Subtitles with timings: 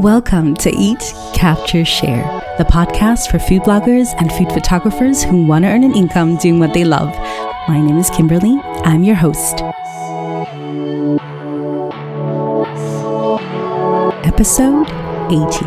[0.00, 2.22] Welcome to Eat, Capture, Share,
[2.58, 6.60] the podcast for food bloggers and food photographers who want to earn an income doing
[6.60, 7.08] what they love.
[7.66, 8.60] My name is Kimberly.
[8.84, 9.62] I'm your host.
[14.26, 14.86] Episode
[15.30, 15.64] 80.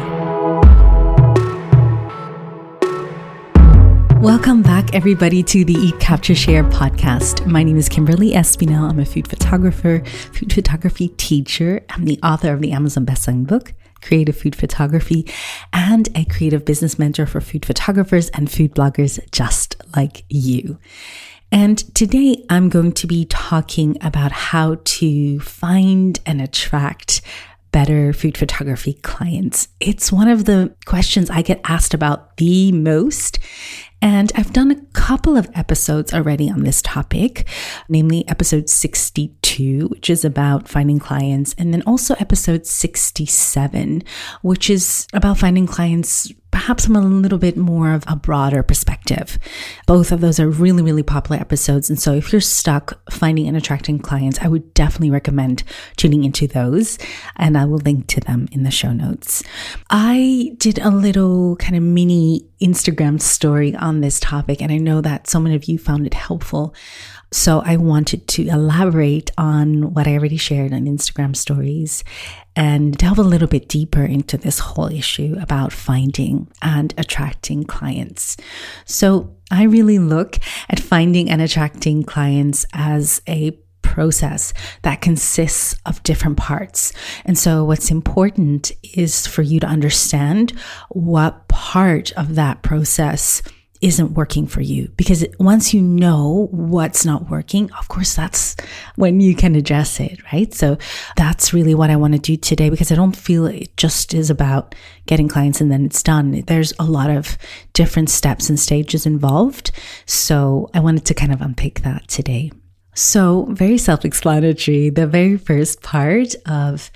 [4.22, 7.48] Welcome back, everybody, to the Eat, Capture, Share podcast.
[7.48, 8.90] My name is Kimberly Espinel.
[8.90, 11.82] I'm a food photographer, food photography teacher.
[11.90, 15.32] I'm the author of the Amazon bestselling book, creative food photography,
[15.74, 20.80] and a creative business mentor for food photographers and food bloggers just like you.
[21.52, 27.22] And today I'm going to be talking about how to find and attract
[27.72, 29.68] better food photography clients.
[29.80, 33.40] It's one of the questions I get asked about the most.
[34.02, 37.48] And I've done a couple of episodes already on this topic,
[37.90, 44.04] namely episode 62, which is about finding clients, and then also episode 67,
[44.42, 49.38] which is about finding clients perhaps from a little bit more of a broader perspective.
[49.86, 51.90] Both of those are really, really popular episodes.
[51.90, 55.64] And so if you're stuck finding and attracting clients, I would definitely recommend
[55.96, 56.98] tuning into those.
[57.36, 59.44] And I will link to them in the show notes.
[59.90, 65.02] I did a little kind of mini Instagram story on this topic, and I know
[65.02, 66.74] that so many of you found it helpful.
[67.32, 72.04] So I wanted to elaborate on what I already shared on Instagram stories
[72.56, 78.36] and delve a little bit deeper into this whole issue about finding and attracting clients.
[78.86, 80.38] So I really look
[80.70, 86.94] at finding and attracting clients as a process that consists of different parts.
[87.26, 90.52] And so, what's important is for you to understand
[90.90, 93.42] what part of that process
[93.82, 98.58] isn't working for you because once you know what's not working, of course, that's
[98.96, 100.54] when you can address it, right?
[100.54, 100.78] So
[101.16, 104.30] that's really what I want to do today because I don't feel it just is
[104.30, 106.44] about getting clients and then it's done.
[106.48, 107.38] There's a lot of
[107.74, 109.72] different steps and stages involved.
[110.06, 112.52] So I wanted to kind of unpick that today.
[112.96, 114.90] So, very self explanatory.
[114.90, 116.92] The very first part of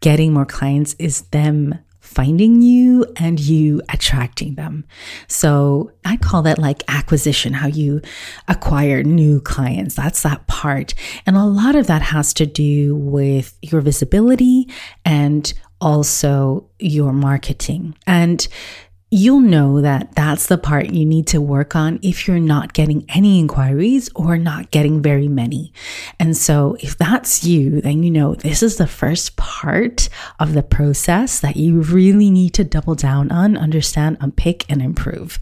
[0.00, 1.78] getting more clients is them
[2.16, 4.86] finding you and you attracting them.
[5.28, 8.00] So I call that like acquisition, how you
[8.48, 9.96] acquire new clients.
[9.96, 10.94] That's that part.
[11.26, 14.66] And a lot of that has to do with your visibility
[15.04, 17.94] and also your marketing.
[18.06, 18.48] And
[19.10, 23.04] you'll know that that's the part you need to work on if you're not getting
[23.08, 25.72] any inquiries or not getting very many.
[26.18, 30.08] And so, if that's you, then you know this is the first part
[30.40, 35.38] of the process that you really need to double down on, understand, unpick, and improve.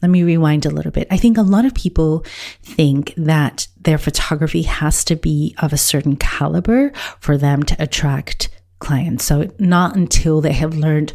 [0.00, 1.08] Let me rewind a little bit.
[1.10, 2.24] I think a lot of people
[2.62, 8.48] think that their photography has to be of a certain caliber for them to attract
[8.82, 9.24] clients.
[9.24, 11.12] So, not until they have learned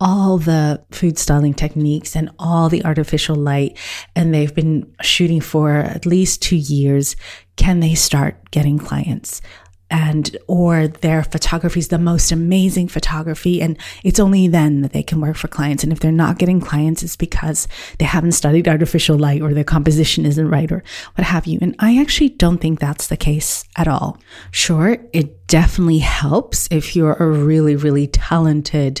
[0.00, 3.76] all the food styling techniques and all the artificial light,
[4.16, 7.16] and they've been shooting for at least two years,
[7.56, 9.42] can they start getting clients
[9.90, 15.02] and or their photography is the most amazing photography and it's only then that they
[15.02, 15.82] can work for clients.
[15.82, 17.66] And if they're not getting clients it's because
[17.98, 20.82] they haven't studied artificial light or their composition isn't right or
[21.14, 21.58] what have you.
[21.62, 24.18] And i actually don't think that's the case at all.
[24.50, 29.00] Sure it definitely helps if you're a really really talented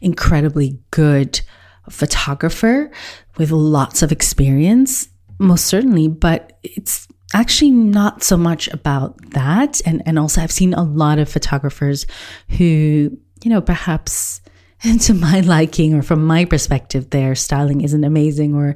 [0.00, 1.40] incredibly good
[1.88, 2.90] photographer
[3.36, 5.08] with lots of experience
[5.38, 9.80] most certainly but it's actually not so much about that.
[9.86, 12.06] And, and also, I've seen a lot of photographers
[12.48, 14.40] who, you know, perhaps
[14.82, 18.74] and to my liking or from my perspective their styling isn't amazing or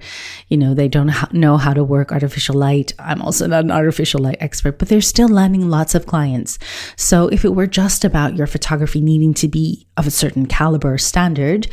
[0.48, 3.70] you know they don't ha- know how to work artificial light i'm also not an
[3.70, 6.59] artificial light expert but they're still landing lots of clients
[6.97, 10.98] so if it were just about your photography needing to be of a certain caliber
[10.98, 11.66] standard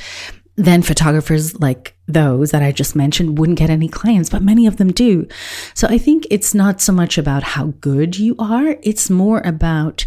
[0.56, 4.77] then photographers like those that I just mentioned wouldn't get any clients, but many of
[4.77, 5.27] them do.
[5.73, 10.05] So I think it's not so much about how good you are, it's more about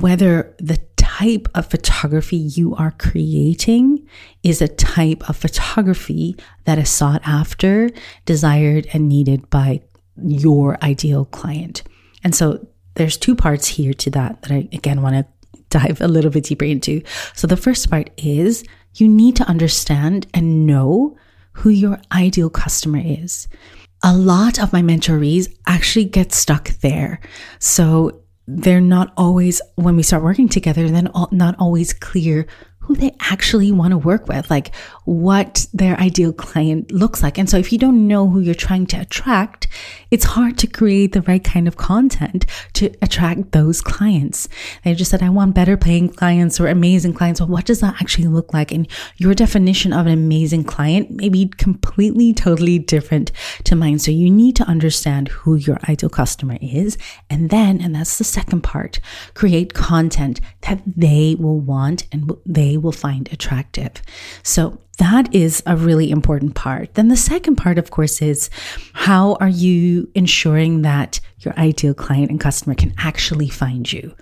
[0.00, 4.06] whether the type of photography you are creating
[4.42, 6.34] is a type of photography
[6.64, 7.90] that is sought after,
[8.24, 9.80] desired, and needed by
[10.16, 11.82] your ideal client.
[12.24, 15.26] And so there's two parts here to that that I again want to
[15.70, 17.02] dive a little bit deeper into.
[17.34, 18.64] So the first part is
[18.94, 21.16] you need to understand and know
[21.54, 23.48] who your ideal customer is.
[24.02, 27.20] A lot of my mentorees actually get stuck there.
[27.58, 32.46] So they're not always, when we start working together, then not always clear
[32.84, 37.38] who they actually want to work with, like what their ideal client looks like.
[37.38, 39.68] And so if you don't know who you're trying to attract,
[40.10, 42.44] it's hard to create the right kind of content
[42.74, 44.48] to attract those clients.
[44.84, 47.40] They just said, I want better paying clients or amazing clients.
[47.40, 48.70] Well, what does that actually look like?
[48.70, 53.32] And your definition of an amazing client may be completely, totally different
[53.64, 53.98] to mine.
[53.98, 56.98] So you need to understand who your ideal customer is.
[57.30, 59.00] And then, and that's the second part,
[59.32, 64.02] create content that they will want and they will find attractive.
[64.42, 66.94] So that is a really important part.
[66.94, 68.48] Then the second part, of course, is
[68.92, 74.14] how are you ensuring that your ideal client and customer can actually find you?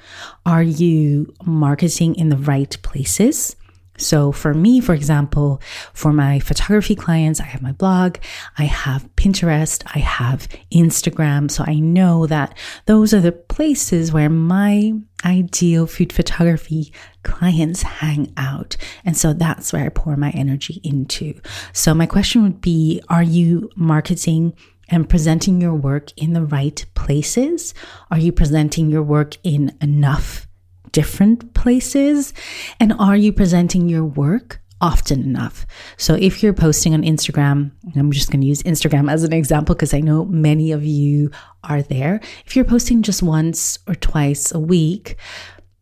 [0.47, 3.57] Are you marketing in the right places?
[3.99, 5.61] So for me, for example,
[5.93, 8.19] for my photography clients, I have my blog,
[8.59, 11.51] I have Pinterest, I have Instagram.
[11.51, 12.57] So I know that
[12.87, 14.93] those are the places where my
[15.25, 16.93] ideal food photography
[17.23, 18.77] clients hang out.
[19.05, 21.41] And so that's where I pour my energy into.
[21.73, 24.55] So my question would be, are you marketing
[24.89, 27.73] and presenting your work in the right places?
[28.11, 30.49] Are you presenting your work in enough
[30.93, 32.33] different places?
[32.79, 35.67] And are you presenting your work often enough?
[35.97, 39.75] So if you're posting on Instagram, I'm just going to use Instagram as an example
[39.75, 41.31] because I know many of you
[41.65, 42.21] are there.
[42.47, 45.17] If you're posting just once or twice a week,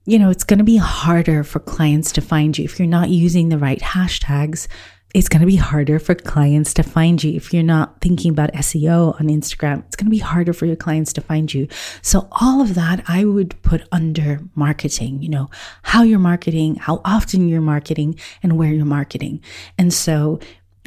[0.06, 3.10] you know, it's going to be harder for clients to find you if you're not
[3.10, 4.66] using the right hashtags
[5.12, 7.34] it's going to be harder for clients to find you.
[7.34, 10.76] If you're not thinking about SEO on Instagram, it's going to be harder for your
[10.76, 11.66] clients to find you.
[12.02, 15.50] So, all of that I would put under marketing, you know,
[15.82, 19.42] how you're marketing, how often you're marketing, and where you're marketing.
[19.76, 20.38] And so,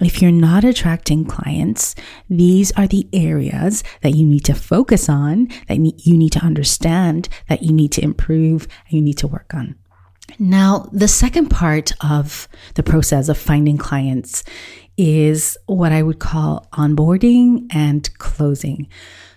[0.02, 1.94] if you're not attracting clients,
[2.30, 7.30] these are the areas that you need to focus on, that you need to understand,
[7.48, 9.76] that you need to improve, and you need to work on.
[10.40, 14.44] Now, the second part of the process of finding clients
[14.98, 18.88] is what I would call onboarding and closing.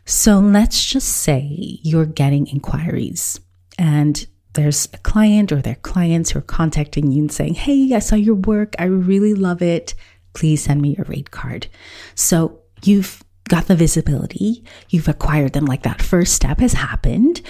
[0.05, 3.41] So let's just say you're getting inquiries
[3.79, 7.99] and there's a client or their clients who are contacting you and saying, Hey, I
[7.99, 8.75] saw your work.
[8.79, 9.95] I really love it.
[10.33, 11.67] Please send me your rate card.
[12.15, 17.43] So you've got the visibility, you've acquired them, like that first step has happened.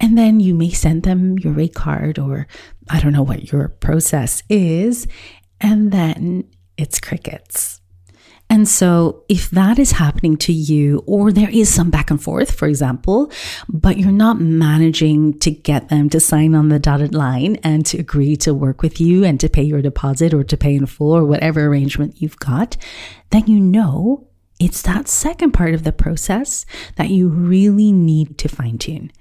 [0.00, 2.46] And then you may send them your rate card or
[2.90, 5.06] I don't know what your process is.
[5.60, 6.44] And then
[6.76, 7.80] it's crickets.
[8.48, 12.52] And so, if that is happening to you, or there is some back and forth,
[12.52, 13.32] for example,
[13.68, 17.98] but you're not managing to get them to sign on the dotted line and to
[17.98, 21.10] agree to work with you and to pay your deposit or to pay in full
[21.10, 22.76] or whatever arrangement you've got,
[23.30, 26.64] then you know it's that second part of the process
[26.96, 29.12] that you really need to fine tune.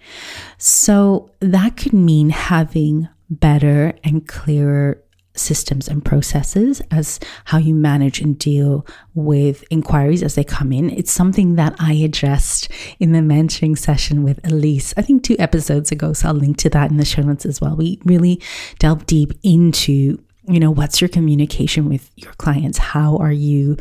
[0.58, 5.02] So that could mean having better and clearer
[5.38, 10.90] systems and processes as how you manage and deal with inquiries as they come in.
[10.90, 15.92] It's something that I addressed in the mentoring session with Elise, I think two episodes
[15.92, 16.14] ago.
[16.14, 17.76] So I'll link to that in the show notes as well.
[17.76, 18.42] We really
[18.80, 22.78] delve deep into you know, what's your communication with your clients?
[22.78, 23.78] How are you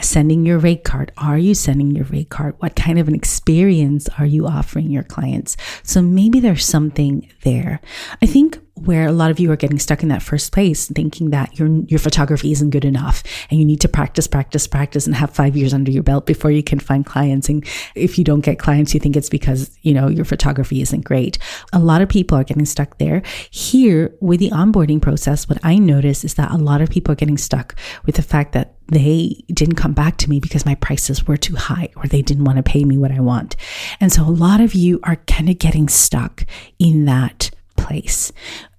[0.00, 1.12] sending your rate card?
[1.16, 2.54] Are you sending your rate card?
[2.58, 5.56] What kind of an experience are you offering your clients?
[5.82, 7.80] So maybe there's something there.
[8.20, 11.30] I think where a lot of you are getting stuck in that first place, thinking
[11.30, 15.14] that your your photography isn't good enough and you need to practice, practice, practice and
[15.14, 17.48] have five years under your belt before you can find clients.
[17.48, 21.04] And if you don't get clients, you think it's because, you know, your photography isn't
[21.04, 21.38] great.
[21.72, 23.22] A lot of people are getting stuck there.
[23.50, 27.16] Here with the onboarding process, what I notice is that a lot of people are
[27.16, 27.76] getting stuck
[28.06, 31.56] with the fact that they didn't come back to me because my prices were too
[31.56, 33.56] high or they didn't want to pay me what I want.
[34.00, 36.44] And so a lot of you are kind of getting stuck
[36.78, 37.50] in that
[37.92, 38.32] place.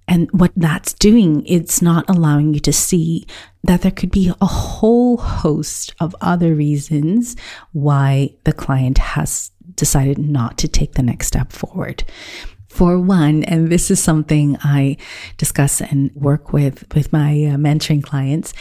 [0.06, 3.26] And what that's doing, it's not allowing you to see
[3.62, 7.36] that there could be a whole host of other reasons
[7.72, 12.04] why the client has decided not to take the next step forward.
[12.68, 14.96] For one, and this is something I
[15.36, 18.52] discuss and work with with my uh, mentoring clients,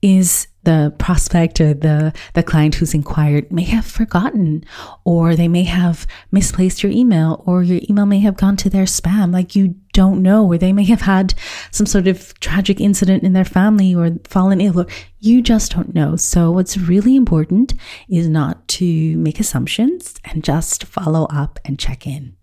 [0.00, 4.62] is the prospect or the, the client who's inquired may have forgotten,
[5.04, 8.84] or they may have misplaced your email, or your email may have gone to their
[8.84, 9.32] spam.
[9.32, 11.32] Like you don't know, or they may have had
[11.70, 14.86] some sort of tragic incident in their family or fallen ill, or
[15.20, 16.16] you just don't know.
[16.16, 17.72] So, what's really important
[18.10, 22.36] is not to make assumptions and just follow up and check in.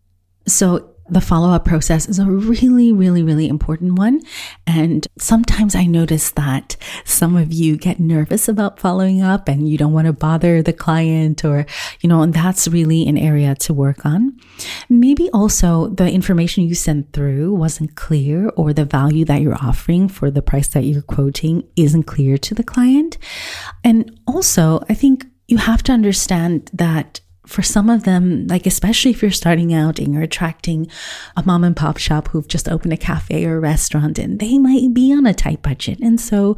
[0.47, 4.21] So, the follow up process is a really, really, really important one.
[4.65, 9.77] And sometimes I notice that some of you get nervous about following up and you
[9.77, 11.65] don't want to bother the client or,
[12.01, 14.39] you know, and that's really an area to work on.
[14.89, 20.07] Maybe also the information you sent through wasn't clear or the value that you're offering
[20.07, 23.17] for the price that you're quoting isn't clear to the client.
[23.83, 29.11] And also, I think you have to understand that for some of them, like especially
[29.11, 30.87] if you're starting out and you're attracting
[31.35, 34.57] a mom and pop shop who've just opened a cafe or a restaurant and they
[34.57, 35.99] might be on a tight budget.
[35.99, 36.57] And so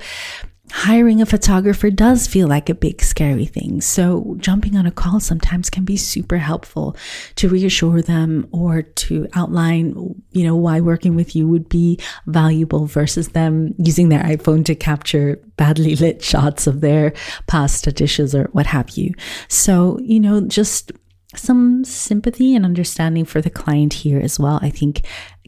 [0.72, 3.82] hiring a photographer does feel like a big scary thing.
[3.82, 6.96] So jumping on a call sometimes can be super helpful
[7.36, 12.86] to reassure them or to outline, you know, why working with you would be valuable
[12.86, 17.14] versus them using their iPhone to capture badly lit shots of their
[17.48, 19.14] pasta dishes or what have you.
[19.48, 20.92] So, you know, just
[21.36, 25.02] some sympathy and understanding for the client here as well, I think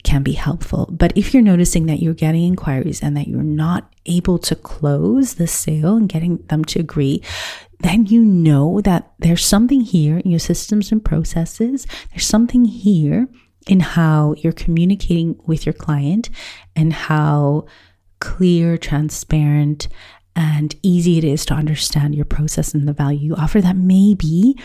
[0.04, 0.88] can be helpful.
[0.90, 5.34] But if you're noticing that you're getting inquiries and that you're not able to close
[5.34, 7.22] the sale and getting them to agree,
[7.80, 11.86] then you know that there's something here in your systems and processes.
[12.10, 13.28] There's something here
[13.66, 16.30] in how you're communicating with your client
[16.76, 17.66] and how
[18.20, 19.88] clear, transparent,
[20.36, 24.56] and easy it is to understand your process and the value you offer that maybe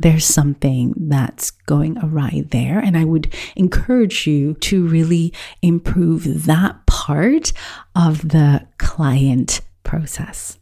[0.00, 2.78] there's something that's going awry there.
[2.78, 7.52] And I would encourage you to really improve that part
[7.94, 10.58] of the client process.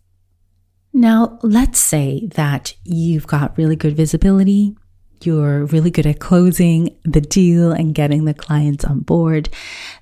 [0.93, 4.77] Now, let's say that you've got really good visibility.
[5.23, 9.49] You're really good at closing the deal and getting the clients on board.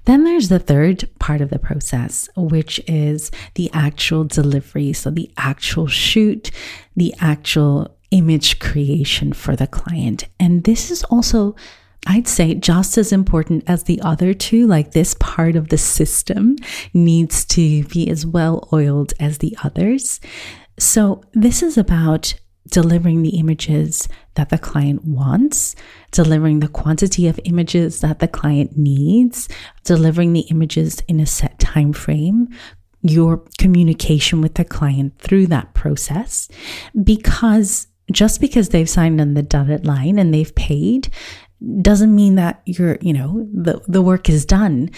[0.05, 4.93] Then there's the third part of the process, which is the actual delivery.
[4.93, 6.51] So, the actual shoot,
[6.97, 10.25] the actual image creation for the client.
[10.39, 11.57] And this is also,
[12.07, 14.67] I'd say, just as important as the other two.
[14.67, 16.57] Like this part of the system
[16.95, 20.21] needs to be as well oiled as the others.
[20.79, 22.35] So, this is about
[22.69, 25.77] delivering the images that the client wants,
[26.11, 29.49] delivering the quantity of images that the client needs,
[29.85, 32.49] delivering the images in a set time frame,
[33.03, 36.49] your communication with the client through that process
[37.03, 41.11] because just because they've signed on the dotted line and they've paid
[41.81, 44.91] doesn't mean that you're, you know, the, the work is done.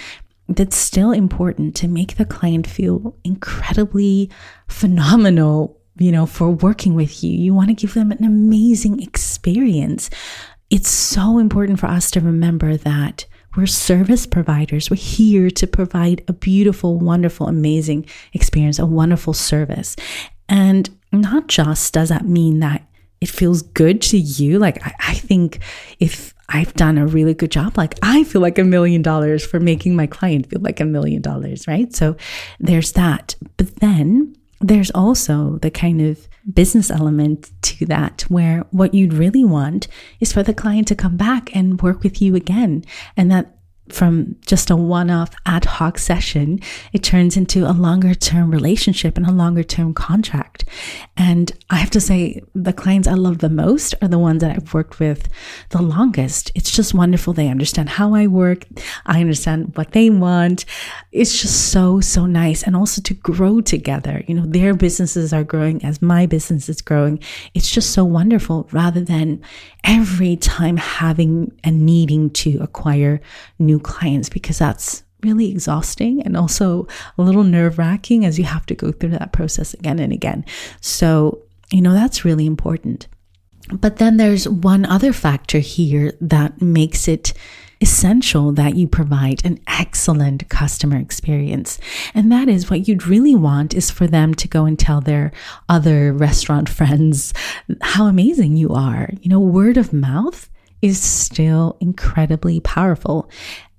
[0.49, 4.31] That's still important to make the client feel incredibly
[4.69, 7.31] phenomenal, you know, for working with you.
[7.31, 10.11] You want to give them an amazing experience.
[10.71, 14.91] It's so important for us to remember that we're service providers.
[14.91, 19.97] We're here to provide a beautiful, wonderful, amazing experience, a wonderful service.
[20.49, 22.87] And not just does that mean that
[23.21, 24.59] it feels good to you.
[24.59, 25.61] Like, I, I think
[25.99, 29.59] if I've done a really good job, like, I feel like a million dollars for
[29.59, 31.93] making my client feel like a million dollars, right?
[31.95, 32.17] So
[32.61, 33.35] there's that.
[33.57, 39.45] But then there's also the kind of business element to that where what you'd really
[39.45, 39.89] want
[40.21, 42.85] is for the client to come back and work with you again
[43.17, 43.56] and that
[43.89, 46.61] from just a one off ad hoc session,
[46.93, 50.65] it turns into a longer term relationship and a longer term contract.
[51.17, 54.57] And I have to say, the clients I love the most are the ones that
[54.57, 55.29] I've worked with
[55.71, 56.53] the longest.
[56.55, 57.33] It's just wonderful.
[57.33, 58.67] They understand how I work,
[59.07, 60.65] I understand what they want.
[61.13, 62.63] It's just so, so nice.
[62.63, 64.23] And also to grow together.
[64.27, 67.21] You know, their businesses are growing as my business is growing.
[67.55, 69.43] It's just so wonderful rather than
[69.85, 73.21] every time having and needing to acquire
[73.59, 76.87] new clients because that's really exhausting and also
[77.19, 80.45] a little nerve wracking as you have to go through that process again and again.
[80.81, 83.09] So, you know, that's really important.
[83.73, 87.33] But then there's one other factor here that makes it
[87.81, 91.79] essential that you provide an excellent customer experience.
[92.15, 95.33] And that is what you'd really want is for them to go and tell their
[95.69, 97.35] other restaurant friends
[97.83, 99.11] how amazing you are.
[99.21, 100.49] You know, word of mouth
[100.81, 103.31] is still incredibly powerful.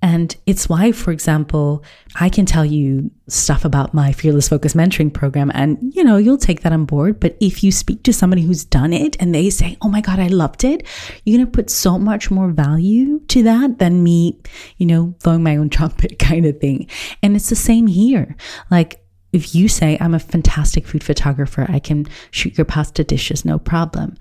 [0.02, 1.84] And it's why, for example,
[2.16, 6.38] I can tell you stuff about my Fearless Focus mentoring program and, you know, you'll
[6.38, 7.20] take that on board.
[7.20, 10.20] But if you speak to somebody who's done it and they say, Oh my God,
[10.20, 10.86] I loved it,
[11.26, 14.40] you're going to put so much more value to that than me,
[14.78, 16.88] you know, blowing my own trumpet kind of thing.
[17.24, 18.36] And it's the same here.
[18.70, 23.44] Like, if you say, I'm a fantastic food photographer, I can shoot your pasta dishes,
[23.44, 24.16] no problem.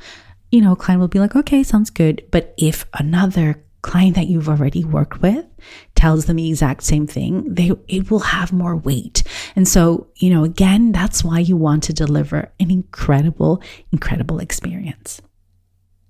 [0.50, 2.26] You know, a client will be like, okay, sounds good.
[2.30, 5.46] But if another client that you've already worked with
[5.94, 9.22] tells them the exact same thing, they it will have more weight.
[9.54, 13.62] And so, you know, again, that's why you want to deliver an incredible,
[13.92, 15.22] incredible experience.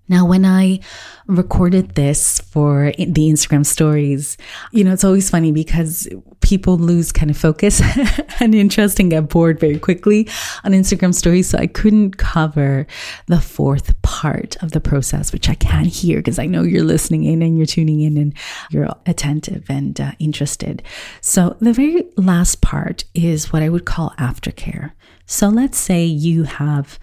[0.09, 0.81] Now, when I
[1.27, 4.37] recorded this for the Instagram stories,
[4.71, 6.09] you know, it's always funny because
[6.41, 7.83] people lose kind of focus
[8.41, 10.29] and interest and get bored very quickly
[10.63, 11.49] on Instagram stories.
[11.49, 12.87] So I couldn't cover
[13.27, 17.25] the fourth part of the process, which I can hear because I know you're listening
[17.25, 18.33] in and you're tuning in and
[18.71, 20.85] you're attentive and uh, interested.
[21.21, 24.93] So the very last part is what I would call aftercare.
[25.27, 27.01] So let's say you have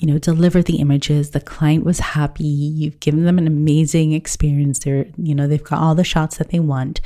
[0.00, 1.30] you know, deliver the images.
[1.30, 2.44] The client was happy.
[2.44, 4.80] You've given them an amazing experience.
[4.80, 7.00] They're, you know, they've got all the shots that they want.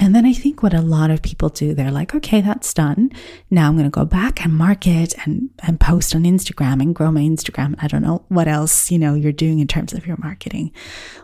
[0.00, 3.10] And then I think what a lot of people do, they're like, okay, that's done.
[3.50, 7.12] Now I'm going to go back and market and, and post on Instagram and grow
[7.12, 7.76] my Instagram.
[7.78, 10.72] I don't know what else, you know, you're doing in terms of your marketing.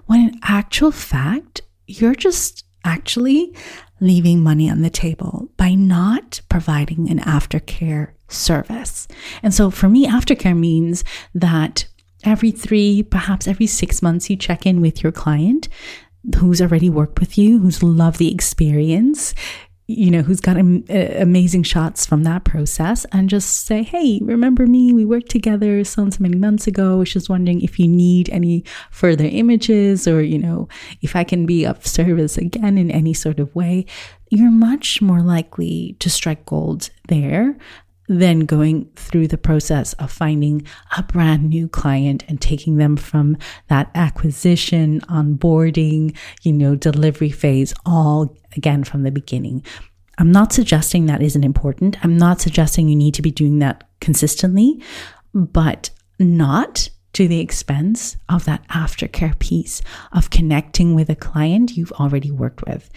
[0.07, 3.55] When in actual fact, you're just actually
[4.01, 9.07] leaving money on the table by not providing an aftercare service.
[9.43, 11.87] And so for me, aftercare means that
[12.25, 15.69] every three, perhaps every six months, you check in with your client
[16.37, 19.35] who's already worked with you, who's loved the experience,
[19.91, 24.21] you know, who's got am- uh, amazing shots from that process, and just say, hey,
[24.23, 24.93] remember me?
[24.93, 26.93] We worked together so and so many months ago.
[26.93, 30.69] I was just wondering if you need any further images or, you know,
[31.03, 33.87] if I can be of service again in any sort of way.
[34.31, 37.57] You're much more likely to strike gold there
[38.11, 40.67] then going through the process of finding
[40.99, 43.37] a brand new client and taking them from
[43.69, 49.65] that acquisition, onboarding, you know, delivery phase, all again from the beginning.
[50.19, 52.05] I'm not suggesting that isn't important.
[52.05, 54.83] I'm not suggesting you need to be doing that consistently,
[55.33, 61.93] but not to the expense of that aftercare piece of connecting with a client you've
[61.93, 62.91] already worked with.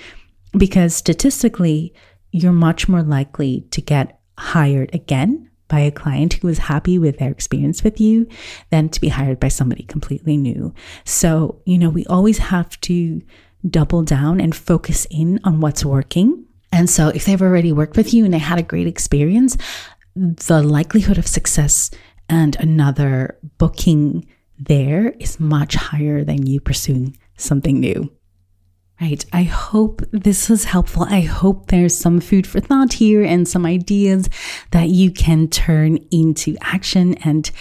[0.58, 1.94] Because statistically,
[2.32, 7.18] you're much more likely to get hired again by a client who was happy with
[7.18, 8.28] their experience with you
[8.70, 10.74] than to be hired by somebody completely new.
[11.04, 13.22] So, you know, we always have to
[13.68, 16.46] double down and focus in on what's working.
[16.72, 19.58] And so, if they've already worked with you and they had a great experience,
[20.16, 21.90] the likelihood of success
[22.30, 24.28] and another booking
[24.60, 28.12] there is much higher than you pursuing something new.
[29.04, 29.26] Right.
[29.34, 31.04] I hope this was helpful.
[31.04, 34.30] I hope there's some food for thought here and some ideas
[34.72, 37.52] that you can turn into action and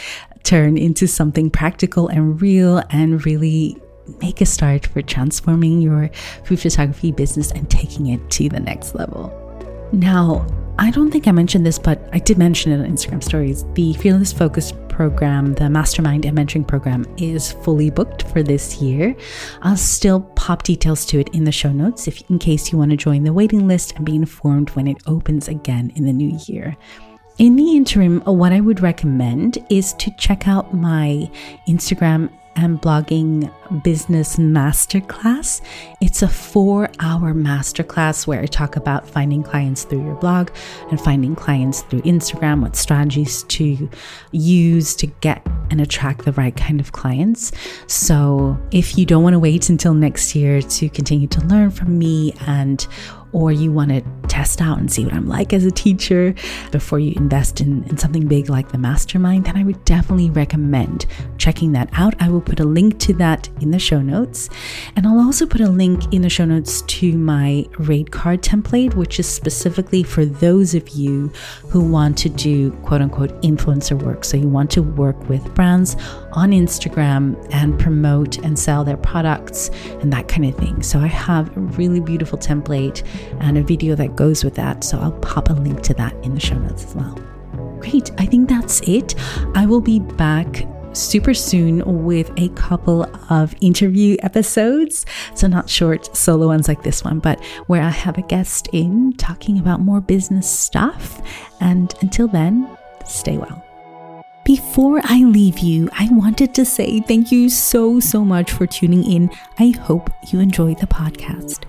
[0.45, 3.77] turn into something practical and real and really
[4.21, 6.11] make a start for transforming your
[6.45, 9.37] food photography business and taking it to the next level.
[9.91, 10.47] Now,
[10.79, 13.65] I don't think I mentioned this, but I did mention it on Instagram stories.
[13.75, 19.17] The Fearless Focus program, the mastermind and mentoring program, is fully booked for this year.
[19.63, 22.91] I'll still pop details to it in the show notes if in case you want
[22.93, 26.39] to join the waiting list and be informed when it opens again in the new
[26.47, 26.77] year.
[27.43, 31.29] In the interim, what I would recommend is to check out my
[31.67, 33.53] Instagram and blogging
[33.83, 35.61] business masterclass.
[36.01, 40.51] It's a four hour masterclass where I talk about finding clients through your blog
[40.91, 43.91] and finding clients through Instagram, what strategies to
[44.31, 47.51] use to get and attract the right kind of clients.
[47.89, 51.99] So if you don't want to wait until next year to continue to learn from
[51.99, 52.87] me and
[53.33, 56.35] or you want to test out and see what I'm like as a teacher
[56.71, 61.05] before you invest in, in something big like the mastermind, then I would definitely recommend
[61.37, 62.15] checking that out.
[62.19, 64.49] I will put a link to that in the show notes.
[64.97, 68.95] And I'll also put a link in the show notes to my rate card template,
[68.95, 71.29] which is specifically for those of you
[71.69, 74.25] who want to do quote unquote influencer work.
[74.25, 75.95] So you want to work with brands
[76.33, 79.69] on Instagram and promote and sell their products
[80.01, 80.83] and that kind of thing.
[80.83, 83.03] So I have a really beautiful template
[83.41, 84.85] and a video that goes with that.
[84.85, 87.19] So I'll pop a link to that in the show notes as well.
[87.81, 88.11] Great.
[88.19, 89.15] I think that's it.
[89.55, 95.07] I will be back super soon with a couple of interview episodes.
[95.35, 99.15] So, not short solo ones like this one, but where I have a guest in
[99.15, 101.21] talking about more business stuff.
[101.61, 103.65] And until then, stay well.
[104.45, 109.05] Before I leave you, I wanted to say thank you so, so much for tuning
[109.05, 109.31] in.
[109.59, 111.65] I hope you enjoyed the podcast.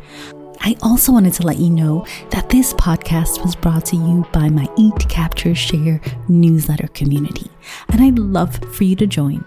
[0.66, 4.48] I also wanted to let you know that this podcast was brought to you by
[4.48, 6.00] my Eat, Capture, Share
[6.30, 7.52] newsletter community,
[7.90, 9.44] and I'd love for you to join.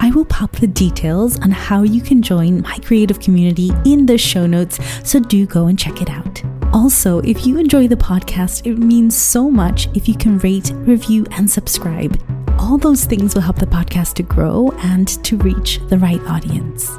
[0.00, 4.18] I will pop the details on how you can join my creative community in the
[4.18, 6.42] show notes, so do go and check it out.
[6.72, 11.24] Also, if you enjoy the podcast, it means so much if you can rate, review,
[11.32, 12.20] and subscribe
[12.58, 16.90] all those things will help the podcast to grow and to reach the right audience.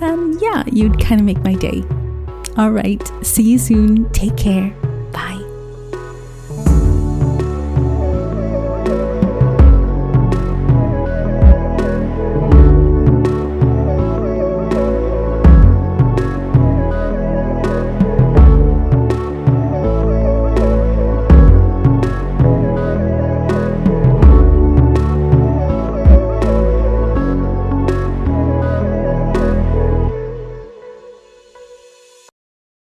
[0.00, 1.84] And yeah, you'd kind of make my day.
[2.56, 4.10] All right, see you soon.
[4.12, 4.74] Take care.